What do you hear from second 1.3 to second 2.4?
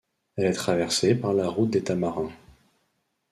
la route des Tamarins.